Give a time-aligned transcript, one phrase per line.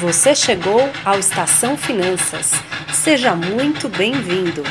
[0.00, 2.50] Você chegou ao Estação Finanças.
[2.92, 4.62] Seja muito bem-vindo.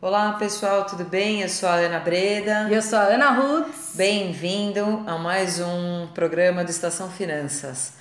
[0.00, 1.42] Olá pessoal, tudo bem?
[1.42, 2.68] Eu sou a Ana Breda.
[2.70, 3.74] E eu sou a Ana Ruth.
[3.94, 7.92] Bem-vindo a mais um programa do Estação Finanças.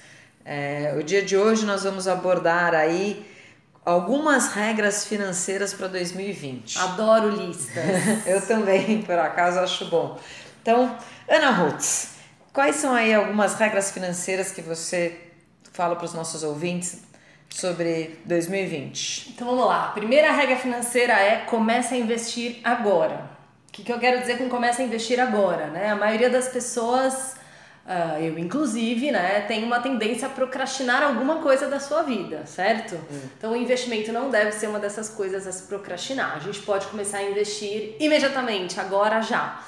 [0.46, 3.26] É, o dia de hoje nós vamos abordar aí
[3.86, 6.80] algumas regras financeiras para 2020.
[6.80, 7.86] Adoro listas.
[8.26, 10.20] eu também, por acaso, acho bom.
[10.62, 10.98] Então,
[11.30, 12.08] Ana Ruth,
[12.52, 15.22] quais são aí algumas regras financeiras que você
[15.72, 17.04] fala para os nossos ouvintes
[17.50, 19.34] sobre 2020?
[19.36, 19.86] Então vamos lá.
[19.86, 23.30] A primeira regra financeira é comece a investir agora.
[23.70, 25.68] O que, que eu quero dizer com comece a investir agora?
[25.68, 25.90] Né?
[25.90, 27.36] A maioria das pessoas,
[27.86, 32.96] uh, eu inclusive, né, tem uma tendência a procrastinar alguma coisa da sua vida, certo?
[32.96, 33.20] Hum.
[33.38, 36.36] Então o investimento não deve ser uma dessas coisas a se procrastinar.
[36.36, 39.62] A gente pode começar a investir imediatamente, agora já.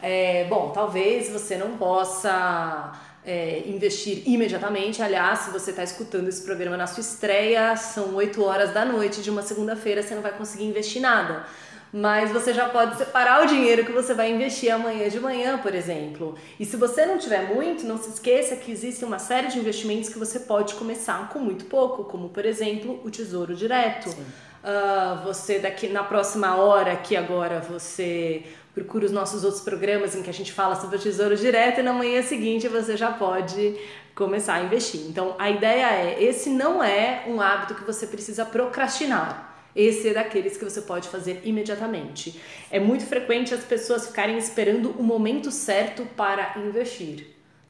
[0.00, 2.92] É, bom, talvez você não possa
[3.28, 5.02] é, investir imediatamente.
[5.02, 9.20] Aliás, se você está escutando esse programa na sua estreia, são 8 horas da noite
[9.20, 11.44] de uma segunda-feira, você não vai conseguir investir nada.
[11.92, 15.74] Mas você já pode separar o dinheiro que você vai investir amanhã de manhã, por
[15.74, 16.34] exemplo.
[16.60, 20.10] E se você não tiver muito, não se esqueça que existe uma série de investimentos
[20.10, 24.10] que você pode começar com muito pouco, como por exemplo o Tesouro Direto.
[24.10, 28.42] Uh, você daqui na próxima hora que agora você
[28.74, 31.82] procura os nossos outros programas em que a gente fala sobre o tesouro direto e
[31.82, 33.76] na manhã seguinte você já pode
[34.14, 35.00] começar a investir.
[35.08, 39.47] Então a ideia é: esse não é um hábito que você precisa procrastinar.
[39.78, 42.42] Esse é daqueles que você pode fazer imediatamente.
[42.68, 47.20] É muito frequente as pessoas ficarem esperando o momento certo para investir.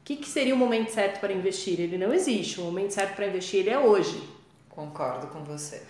[0.01, 1.79] O que, que seria o momento certo para investir?
[1.79, 2.61] Ele não existe.
[2.61, 4.27] O momento certo para investir ele é hoje.
[4.71, 5.83] Concordo com você.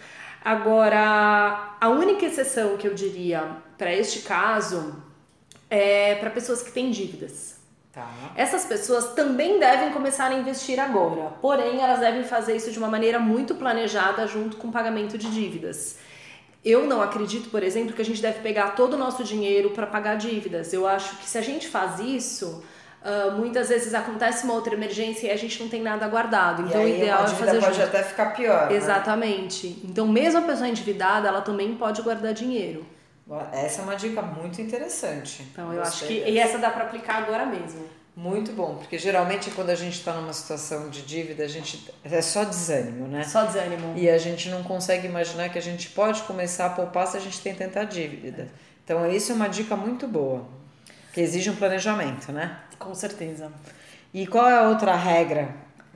[0.45, 5.01] Agora, a única exceção que eu diria para este caso
[5.71, 7.59] é para pessoas que têm dívidas.
[7.93, 8.11] Tá.
[8.35, 12.89] Essas pessoas também devem começar a investir agora, porém elas devem fazer isso de uma
[12.89, 16.08] maneira muito planejada junto com o pagamento de dívidas.
[16.69, 19.87] Eu não acredito, por exemplo, que a gente deve pegar todo o nosso dinheiro para
[19.87, 20.71] pagar dívidas.
[20.73, 22.63] Eu acho que se a gente faz isso,
[23.01, 26.63] Uh, muitas vezes acontece uma outra emergência e a gente não tem nada guardado.
[26.63, 27.61] Então, o ideal é fazer.
[27.61, 28.69] pode até ficar pior.
[28.69, 28.77] Né?
[28.77, 29.69] Exatamente.
[29.69, 29.77] Né?
[29.85, 32.85] Então, mesmo a pessoa endividada, ela também pode guardar dinheiro.
[33.53, 35.47] Essa é uma dica muito interessante.
[35.53, 36.15] Então, eu acho que.
[36.15, 37.87] E essa dá para aplicar agora mesmo.
[38.19, 42.21] Muito bom, porque geralmente quando a gente está numa situação de dívida, a gente é
[42.21, 43.23] só desânimo, né?
[43.23, 43.97] Só desânimo.
[43.97, 47.21] E a gente não consegue imaginar que a gente pode começar a poupar se a
[47.21, 48.43] gente tem tanta dívida.
[48.43, 48.47] É.
[48.83, 50.45] Então, isso é uma dica muito boa,
[51.13, 52.59] que exige um planejamento, né?
[52.77, 53.53] Com certeza.
[54.13, 55.55] E qual é a outra regra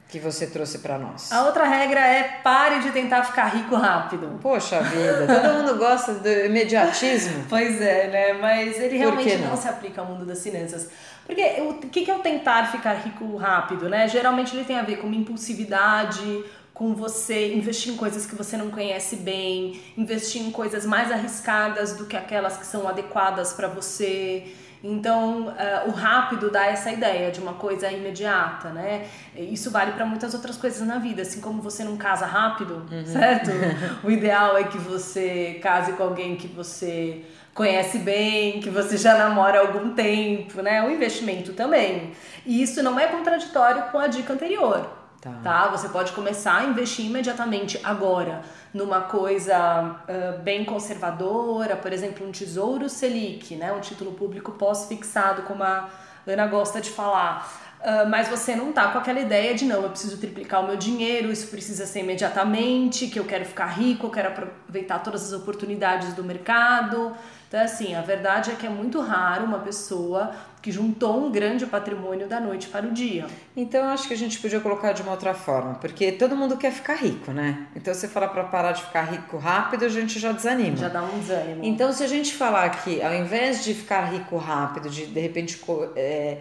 [0.09, 1.33] que você trouxe para nós?
[1.33, 4.39] A outra regra é pare de tentar ficar rico rápido.
[4.41, 7.47] Poxa vida, todo mundo gosta do imediatismo.
[7.49, 8.33] pois é, né?
[8.35, 9.49] Mas ele realmente não?
[9.49, 9.57] não?
[9.57, 10.89] se aplica ao mundo das finanças.
[11.27, 14.09] Porque o que é o tentar ficar rico rápido, né?
[14.09, 16.45] Geralmente ele tem a ver com uma impulsividade,
[16.75, 21.97] com você investir em coisas que você não conhece bem, investir em coisas mais arriscadas
[21.97, 24.53] do que aquelas que são adequadas para você.
[24.83, 29.07] Então, uh, o rápido dá essa ideia de uma coisa imediata, né?
[29.37, 33.07] Isso vale para muitas outras coisas na vida, assim como você não casa rápido, uhum.
[33.07, 33.51] certo?
[34.03, 39.17] o ideal é que você case com alguém que você conhece bem, que você já
[39.17, 40.83] namora há algum tempo, né?
[40.87, 42.13] O investimento também.
[42.47, 44.89] E isso não é contraditório com a dica anterior.
[45.21, 45.39] Tá.
[45.43, 45.69] tá.
[45.69, 48.43] Você pode começar a investir imediatamente agora
[48.75, 53.73] numa coisa uh, bem conservadora, por exemplo, um tesouro Selic, né?
[53.73, 55.89] um título público pós-fixado, como a
[56.27, 57.72] Ana gosta de falar.
[57.83, 60.77] Uh, mas você não tá com aquela ideia de não, eu preciso triplicar o meu
[60.77, 65.33] dinheiro, isso precisa ser imediatamente, que eu quero ficar rico, eu quero aproveitar todas as
[65.33, 67.13] oportunidades do mercado.
[67.49, 70.31] Então, assim, a verdade é que é muito raro uma pessoa
[70.63, 73.27] que juntou um grande patrimônio da noite para o dia.
[73.55, 76.73] Então, acho que a gente podia colocar de uma outra forma, porque todo mundo quer
[76.73, 77.67] ficar rico, né?
[77.75, 80.77] Então, você falar para parar de ficar rico rápido, a gente já desanima.
[80.77, 81.65] Já dá um desânimo.
[81.65, 85.61] Então, se a gente falar que ao invés de ficar rico rápido, de de repente
[85.97, 86.39] é,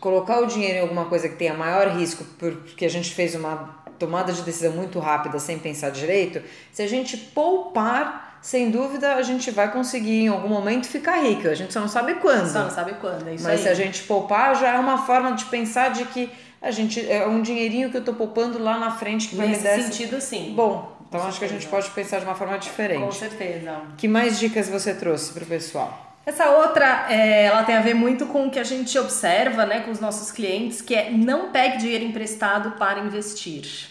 [0.00, 3.80] colocar o dinheiro em alguma coisa que tenha maior risco, porque a gente fez uma
[3.98, 6.42] tomada de decisão muito rápida sem pensar direito,
[6.72, 11.46] se a gente poupar sem dúvida a gente vai conseguir em algum momento ficar rico.
[11.46, 12.50] A gente só não sabe quando.
[12.50, 13.62] Só não sabe quando, é isso Mas aí.
[13.64, 16.30] se a gente poupar, já é uma forma de pensar de que
[16.62, 19.58] a gente é um dinheirinho que eu tô poupando lá na frente que Nesse vai
[19.58, 19.76] me dar.
[19.76, 20.54] Nesse sentido, sim.
[20.54, 23.02] Bom, então acho que a gente pode pensar de uma forma diferente.
[23.02, 23.82] Com certeza.
[23.98, 26.09] Que mais dicas você trouxe para o pessoal?
[26.24, 29.80] Essa outra, é, ela tem a ver muito com o que a gente observa, né,
[29.80, 33.88] com os nossos clientes, que é não pegue dinheiro emprestado para investir.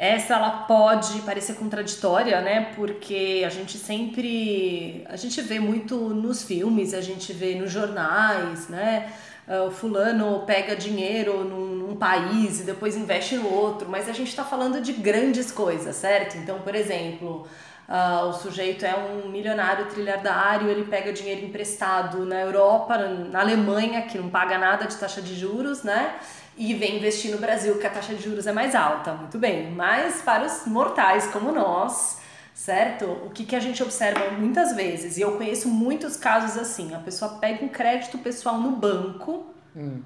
[0.00, 2.72] Essa ela pode parecer contraditória, né?
[2.74, 8.66] Porque a gente sempre a gente vê muito nos filmes, a gente vê nos jornais,
[8.68, 9.12] né?
[9.46, 14.12] Uh, o fulano pega dinheiro num, num, país e depois investe no outro, mas a
[14.12, 16.38] gente está falando de grandes coisas, certo?
[16.38, 17.46] Então, por exemplo,
[17.90, 24.02] uh, o sujeito é um milionário trilhardário, ele pega dinheiro emprestado na Europa, na Alemanha,
[24.02, 26.18] que não paga nada de taxa de juros, né?
[26.60, 29.14] e vem investir no Brasil, que a taxa de juros é mais alta.
[29.14, 32.20] Muito bem, mas para os mortais como nós,
[32.52, 33.06] certo?
[33.06, 36.98] O que, que a gente observa muitas vezes, e eu conheço muitos casos assim: a
[36.98, 40.02] pessoa pega um crédito pessoal no banco hum.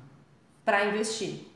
[0.64, 1.48] para investir.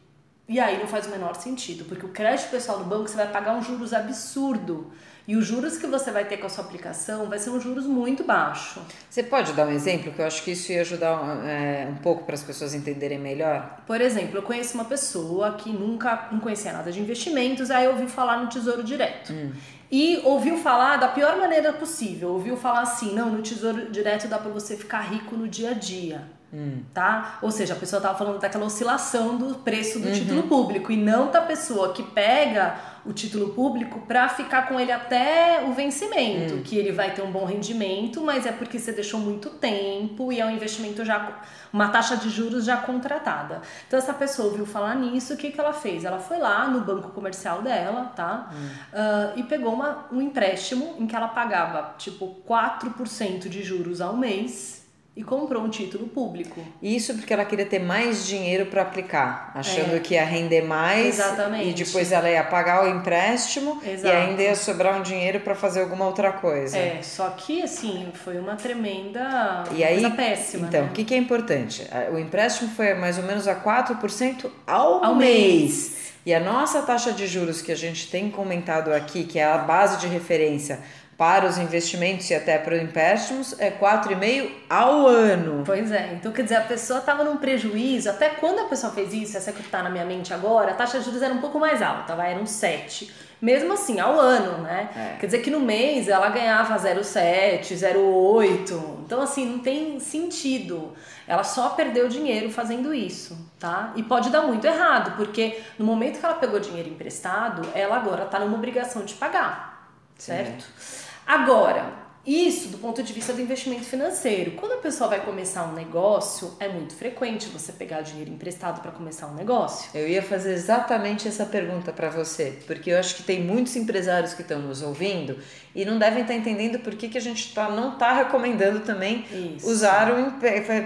[0.49, 3.29] E aí não faz o menor sentido, porque o crédito pessoal no banco você vai
[3.31, 4.91] pagar um juros absurdo.
[5.29, 7.85] E os juros que você vai ter com a sua aplicação vai ser um juros
[7.85, 8.81] muito baixo.
[9.11, 12.25] Você pode dar um exemplo que eu acho que isso ia ajudar é, um pouco
[12.25, 13.79] para as pessoas entenderem melhor?
[13.87, 18.09] Por exemplo, eu conheço uma pessoa que nunca não conhecia nada de investimentos, aí ouviu
[18.09, 19.35] falar no Tesouro Direto.
[19.35, 19.53] Hum.
[19.93, 22.31] E ouviu falar da pior maneira possível.
[22.31, 25.75] Ouviu falar assim: não, no Tesouro Direto dá para você ficar rico no dia a
[25.75, 26.23] dia.
[26.53, 26.81] Hum.
[26.95, 27.39] Tá?
[27.43, 30.15] Ou seja, a pessoa estava falando daquela oscilação do preço do uhum.
[30.15, 34.93] título público e não da pessoa que pega o título público para ficar com ele
[34.93, 36.62] até o vencimento, hum.
[36.62, 40.38] que ele vai ter um bom rendimento, mas é porque você deixou muito tempo e
[40.38, 41.40] é um investimento já
[41.72, 43.62] uma taxa de juros já contratada.
[43.87, 46.05] Então essa pessoa ouviu falar nisso, o que que ela fez?
[46.05, 48.50] Ela foi lá no banco comercial dela, tá?
[48.52, 48.69] Hum.
[48.93, 54.14] Uh, e pegou uma, um empréstimo em que ela pagava tipo 4% de juros ao
[54.16, 54.87] mês
[55.19, 56.65] e comprou um título público.
[56.81, 59.99] Isso porque ela queria ter mais dinheiro para aplicar, achando é.
[59.99, 61.69] que ia render mais Exatamente.
[61.69, 64.06] e depois ela ia pagar o empréstimo Exato.
[64.06, 66.79] e ainda ia sobrar um dinheiro para fazer alguma outra coisa.
[66.79, 70.69] É, só que assim, foi uma tremenda e aí, coisa péssima.
[70.69, 70.88] Então, né?
[70.88, 71.85] o que, que é importante?
[72.12, 75.32] O empréstimo foi mais ou menos a 4% ao, ao mês.
[75.35, 75.99] mês.
[76.25, 79.59] E a nossa taxa de juros que a gente tem comentado aqui, que é a
[79.59, 80.79] base de referência
[81.19, 85.65] para os investimentos e até para os empréstimos é 4,5 ao ano.
[85.67, 89.12] Pois é, então quer dizer, a pessoa estava num prejuízo, até quando a pessoa fez
[89.12, 91.59] isso, essa que está na minha mente agora, a taxa de juros era um pouco
[91.59, 93.12] mais alta, vai, era um 7.
[93.43, 94.91] Mesmo assim, ao ano, né?
[94.97, 95.17] É.
[95.19, 98.99] Quer dizer que no mês ela ganhava 0,7, 0,8.
[99.05, 100.93] Então, assim, não tem sentido.
[101.25, 103.93] Ela só perdeu dinheiro fazendo isso, tá?
[103.94, 108.25] E pode dar muito errado, porque no momento que ela pegou dinheiro emprestado, ela agora
[108.25, 110.65] está numa obrigação de pagar, certo?
[110.76, 111.07] Sim.
[111.29, 111.93] Agora,
[112.27, 114.53] isso do ponto de vista do investimento financeiro.
[114.53, 118.91] Quando a pessoa vai começar um negócio, é muito frequente você pegar dinheiro emprestado para
[118.91, 119.91] começar um negócio.
[119.95, 124.33] Eu ia fazer exatamente essa pergunta para você, porque eu acho que tem muitos empresários
[124.33, 125.37] que estão nos ouvindo
[125.79, 129.25] e não devem estar entendendo por que, que a gente tá, não está recomendando também
[129.31, 129.71] Isso.
[129.71, 130.33] usar um,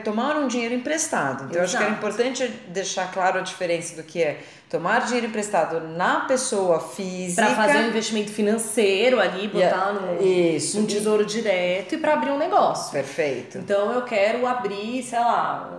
[0.05, 1.45] tomar um dinheiro emprestado.
[1.45, 5.29] Então, eu acho que é importante deixar claro a diferença do que é tomar dinheiro
[5.29, 7.43] emprestado na pessoa física.
[7.43, 10.79] Para fazer um investimento financeiro ali, botar no, Isso.
[10.79, 12.93] num tesouro direto e para abrir um negócio.
[12.93, 13.57] Perfeito.
[13.57, 15.71] Então eu quero abrir, sei lá,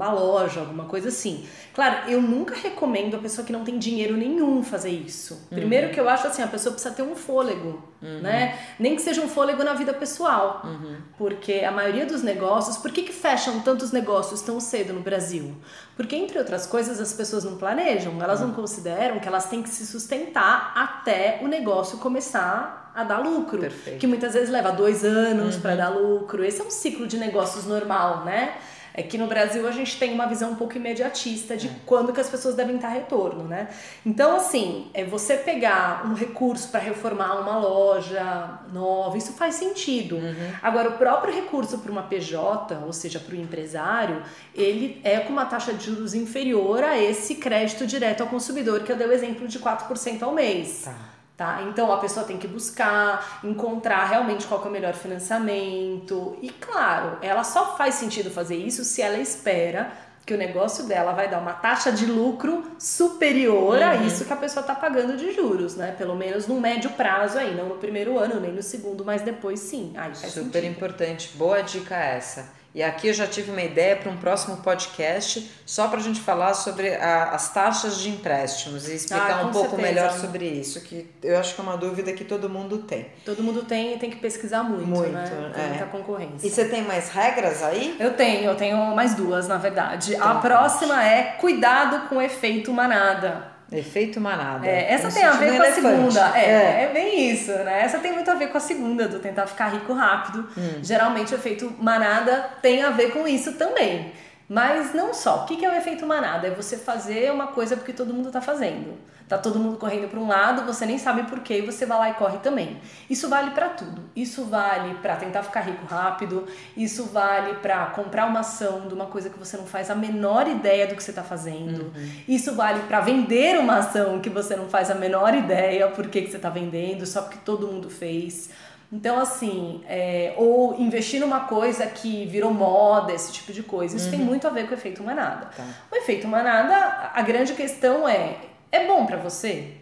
[0.00, 1.46] uma loja, alguma coisa assim.
[1.74, 5.46] Claro, eu nunca recomendo a pessoa que não tem dinheiro nenhum fazer isso.
[5.50, 5.92] Primeiro uhum.
[5.92, 8.20] que eu acho assim, a pessoa precisa ter um fôlego, uhum.
[8.20, 8.58] né?
[8.78, 10.62] Nem que seja um fôlego na vida pessoal.
[10.64, 10.96] Uhum.
[11.18, 15.54] Porque a maioria dos negócios, por que, que fecham tantos negócios tão cedo no Brasil?
[15.96, 18.54] Porque, entre outras coisas, as pessoas não planejam, elas não uhum.
[18.54, 23.60] consideram que elas têm que se sustentar até o negócio começar a dar lucro.
[23.60, 23.98] Perfeito.
[23.98, 25.76] Que muitas vezes leva dois anos para uhum.
[25.76, 26.44] dar lucro.
[26.44, 28.56] Esse é um ciclo de negócios normal, né?
[28.94, 31.70] É que no Brasil a gente tem uma visão um pouco imediatista de é.
[31.86, 33.68] quando que as pessoas devem estar retorno, né?
[34.04, 40.16] Então, assim, é você pegar um recurso para reformar uma loja nova, isso faz sentido.
[40.16, 40.52] Uhum.
[40.62, 44.22] Agora, o próprio recurso para uma PJ, ou seja, para o empresário,
[44.54, 48.92] ele é com uma taxa de juros inferior a esse crédito direto ao consumidor, que
[48.92, 50.82] eu dei o exemplo de 4% ao mês.
[50.84, 51.09] Tá.
[51.40, 51.62] Tá?
[51.70, 56.36] Então a pessoa tem que buscar, encontrar realmente qual é o melhor financiamento.
[56.42, 59.90] E claro, ela só faz sentido fazer isso se ela espera
[60.26, 63.88] que o negócio dela vai dar uma taxa de lucro superior uhum.
[63.88, 65.94] a isso que a pessoa está pagando de juros, né?
[65.96, 69.60] Pelo menos no médio prazo aí, não no primeiro ano, nem no segundo, mas depois
[69.60, 69.94] sim.
[69.96, 70.66] Aí Super sentido.
[70.66, 72.59] importante, boa dica essa.
[72.72, 76.20] E aqui eu já tive uma ideia para um próximo podcast, só para a gente
[76.20, 79.82] falar sobre a, as taxas de empréstimos e explicar ah, um pouco certeza.
[79.82, 83.06] melhor sobre isso, que eu acho que é uma dúvida que todo mundo tem.
[83.24, 85.50] Todo mundo tem e tem que pesquisar muito, muito né?
[85.52, 85.68] Tem é.
[85.68, 86.46] muita concorrência.
[86.46, 87.96] E você tem mais regras aí?
[87.98, 90.14] Eu tenho, eu tenho mais duas, na verdade.
[90.14, 93.49] Então, a próxima é cuidado com o efeito manada.
[93.72, 94.66] Efeito manada.
[94.66, 96.38] É, essa tem a ver com a segunda.
[96.38, 97.82] É, é, é, bem isso, né?
[97.82, 100.48] Essa tem muito a ver com a segunda, do tentar ficar rico rápido.
[100.56, 100.80] Hum.
[100.82, 104.12] Geralmente o efeito manada tem a ver com isso também.
[104.48, 105.44] Mas não só.
[105.44, 106.48] O que é o efeito manada?
[106.48, 108.98] É você fazer uma coisa porque todo mundo está fazendo.
[109.30, 111.98] Tá todo mundo correndo para um lado, você nem sabe por quê e você vai
[111.98, 112.78] lá e corre também.
[113.08, 114.02] Isso vale para tudo.
[114.16, 119.06] Isso vale para tentar ficar rico rápido, isso vale para comprar uma ação de uma
[119.06, 121.92] coisa que você não faz a menor ideia do que você está fazendo.
[121.94, 122.10] Uhum.
[122.26, 126.22] Isso vale para vender uma ação que você não faz a menor ideia por que,
[126.22, 128.50] que você está vendendo, só porque todo mundo fez.
[128.92, 133.94] Então, assim, é, ou investir numa coisa que virou moda, esse tipo de coisa.
[133.94, 134.10] Isso uhum.
[134.10, 135.46] tem muito a ver com o efeito manada.
[135.56, 135.64] Tá.
[135.92, 139.74] O efeito manada, a grande questão é: é bom para você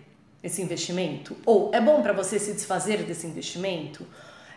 [0.43, 1.37] esse investimento?
[1.45, 4.07] Ou é bom para você se desfazer desse investimento?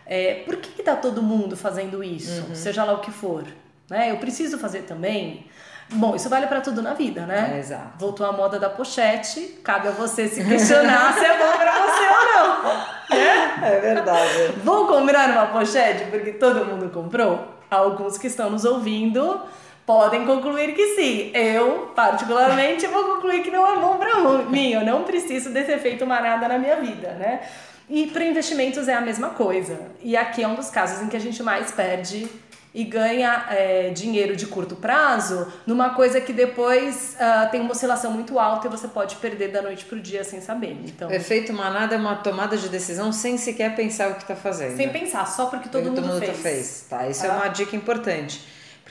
[0.06, 2.42] É, por que, que tá todo mundo fazendo isso?
[2.42, 2.54] Uhum.
[2.54, 3.44] Seja lá o que for.
[3.88, 4.10] Né?
[4.10, 5.46] Eu preciso fazer também.
[5.90, 7.52] Bom, isso vale para tudo na vida, né?
[7.54, 7.98] É, exato.
[7.98, 12.08] Voltou a moda da pochete, cabe a você se questionar se é bom para você
[12.08, 13.16] ou não.
[13.18, 14.52] É, é verdade.
[14.64, 17.46] Vou comprar uma pochete porque todo mundo comprou?
[17.70, 19.42] Alguns que estão nos ouvindo
[19.86, 21.30] podem concluir que sim.
[21.34, 24.72] Eu, particularmente, vou concluir que não é bom para mim.
[24.72, 27.40] Eu não preciso desse efeito manada na minha vida, né?
[27.88, 29.78] E para investimentos é a mesma coisa.
[30.02, 32.28] E aqui é um dos casos em que a gente mais perde
[32.74, 38.10] e ganha é, dinheiro de curto prazo numa coisa que depois uh, tem uma oscilação
[38.10, 40.78] muito alta e você pode perder da noite para o dia sem saber.
[40.86, 44.34] Então, o efeito manada é uma tomada de decisão sem sequer pensar o que está
[44.34, 44.74] fazendo.
[44.76, 46.40] Sem pensar, só porque todo, porque mundo, todo mundo fez.
[46.40, 46.86] fez.
[46.88, 47.28] Tá, isso ah.
[47.28, 48.40] é uma dica importante.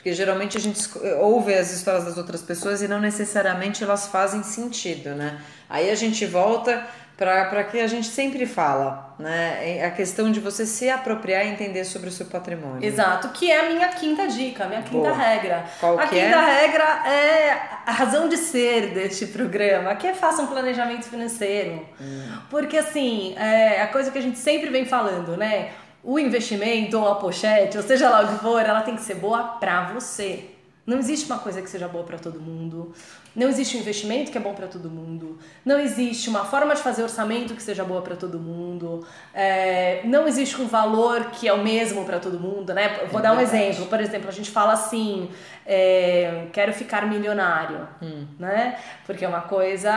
[0.02, 0.80] Porque geralmente a gente
[1.20, 5.40] ouve as histórias das outras pessoas e não necessariamente elas fazem sentido, né?
[5.70, 6.84] Aí a gente volta
[7.16, 9.78] para que a gente sempre fala, né?
[9.78, 12.84] É a questão de você se apropriar e entender sobre o seu patrimônio.
[12.84, 15.16] Exato, que é a minha quinta dica, a minha quinta Boa.
[15.16, 15.64] regra.
[15.78, 16.60] Qual a que quinta é?
[16.60, 21.86] regra é a razão de ser deste programa, que é faça um planejamento financeiro.
[22.00, 22.38] Hum.
[22.50, 25.70] Porque assim, é a coisa que a gente sempre vem falando, né?
[26.02, 29.14] O investimento ou a pochete, ou seja lá o que for, ela tem que ser
[29.14, 30.51] boa para você.
[30.84, 32.92] Não existe uma coisa que seja boa para todo mundo.
[33.36, 35.38] Não existe um investimento que é bom para todo mundo.
[35.64, 39.06] Não existe uma forma de fazer orçamento que seja boa para todo mundo.
[39.32, 43.06] É, não existe um valor que é o mesmo para todo mundo, né?
[43.12, 43.86] Vou é dar um exemplo.
[43.86, 45.30] Por exemplo, a gente fala assim:
[45.64, 48.26] é, quero ficar milionário, hum.
[48.36, 48.76] né?
[49.06, 49.92] Porque é uma coisa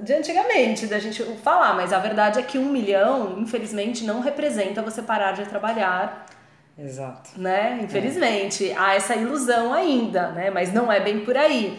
[0.00, 4.80] de antigamente da gente falar, mas a verdade é que um milhão, infelizmente, não representa
[4.80, 6.24] você parar de trabalhar
[6.78, 7.30] Exato.
[7.36, 7.80] Né?
[7.82, 8.76] Infelizmente, é.
[8.76, 10.50] há essa ilusão ainda, né?
[10.50, 11.78] Mas não é bem por aí.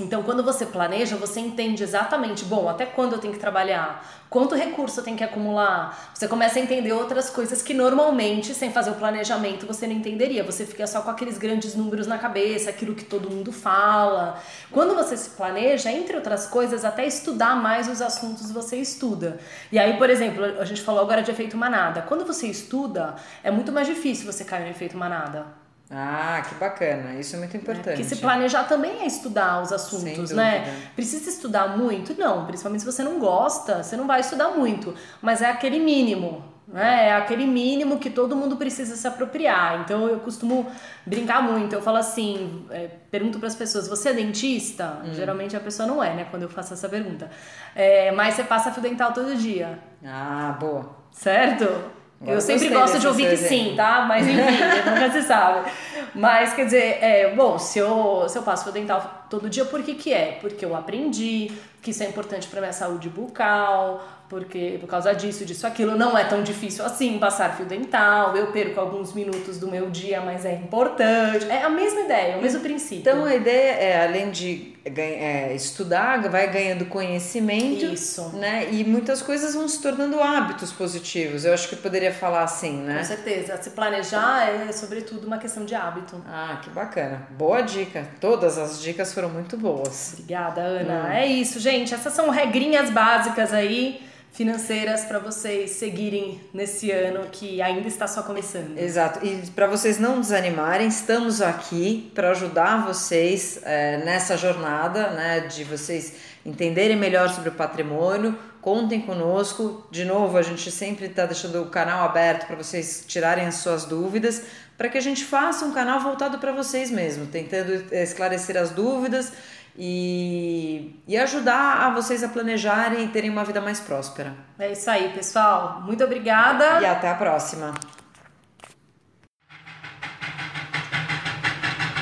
[0.00, 4.56] Então, quando você planeja, você entende exatamente, bom, até quando eu tenho que trabalhar, quanto
[4.56, 6.10] recurso eu tenho que acumular.
[6.12, 10.42] Você começa a entender outras coisas que normalmente, sem fazer o planejamento, você não entenderia.
[10.42, 14.42] Você fica só com aqueles grandes números na cabeça, aquilo que todo mundo fala.
[14.72, 19.38] Quando você se planeja, entre outras coisas, até estudar mais os assuntos você estuda.
[19.70, 22.02] E aí, por exemplo, a gente falou agora de efeito manada.
[22.02, 25.63] Quando você estuda, é muito mais difícil você cair no efeito manada.
[25.96, 27.14] Ah, que bacana.
[27.14, 27.84] Isso é muito importante.
[27.84, 30.88] Porque se planejar também é estudar os assuntos, né?
[30.96, 32.18] Precisa estudar muito?
[32.18, 34.92] Não, principalmente se você não gosta, você não vai estudar muito.
[35.22, 37.08] Mas é aquele mínimo, né?
[37.08, 39.82] É aquele mínimo que todo mundo precisa se apropriar.
[39.82, 40.66] Então eu costumo
[41.06, 41.74] brincar muito.
[41.74, 44.98] Eu falo assim, é, pergunto para as pessoas: você é dentista?
[45.04, 45.14] Hum.
[45.14, 46.26] Geralmente a pessoa não é, né?
[46.28, 47.30] Quando eu faço essa pergunta.
[47.72, 49.78] É, mas você passa fio dental todo dia.
[50.04, 50.96] Ah, boa.
[51.12, 52.02] Certo?
[52.26, 54.04] Eu sempre gosto de ouvir que sim, tá?
[54.08, 54.40] Mas enfim,
[54.90, 55.70] nunca se sabe.
[56.14, 59.82] Mas quer dizer, é, bom, se eu, se eu passo fio dental todo dia, por
[59.82, 60.38] que que é?
[60.40, 61.50] Porque eu aprendi
[61.82, 66.16] que isso é importante para minha saúde bucal, porque por causa disso, disso, aquilo, não
[66.16, 70.46] é tão difícil assim passar fio dental, eu perco alguns minutos do meu dia, mas
[70.46, 71.46] é importante.
[71.46, 73.00] É a mesma ideia, o mesmo princípio.
[73.00, 77.84] Então a ideia é, além de é, estudar, vai ganhando conhecimento.
[77.84, 78.30] Isso.
[78.34, 78.68] Né?
[78.72, 81.44] E muitas coisas vão se tornando hábitos positivos.
[81.44, 82.98] Eu acho que eu poderia falar assim, né?
[82.98, 83.56] Com certeza.
[83.62, 86.22] Se planejar é, sobretudo, uma questão de hábito.
[86.26, 87.26] Ah, que bacana.
[87.30, 88.08] Boa dica.
[88.20, 90.12] Todas as dicas foram muito boas.
[90.14, 91.04] Obrigada, Ana.
[91.04, 91.12] Hum.
[91.12, 91.94] É isso, gente.
[91.94, 94.00] Essas são regrinhas básicas aí
[94.34, 98.76] financeiras para vocês seguirem nesse ano que ainda está só começando.
[98.76, 99.24] Exato.
[99.24, 105.62] E para vocês não desanimarem, estamos aqui para ajudar vocês é, nessa jornada, né, de
[105.62, 106.14] vocês
[106.44, 108.36] entenderem melhor sobre o patrimônio.
[108.60, 109.86] Contem conosco.
[109.88, 113.84] De novo, a gente sempre está deixando o canal aberto para vocês tirarem as suas
[113.84, 114.42] dúvidas,
[114.76, 119.32] para que a gente faça um canal voltado para vocês mesmo, tentando esclarecer as dúvidas
[119.76, 124.34] e, e ajudar a vocês a planejarem e terem uma vida mais próspera.
[124.58, 125.82] É isso aí, pessoal.
[125.82, 126.80] Muito obrigada.
[126.80, 127.74] E até a próxima.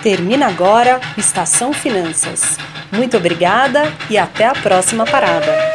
[0.03, 2.59] Termina agora Estação Finanças.
[2.91, 5.72] Muito obrigada e até a próxima parada.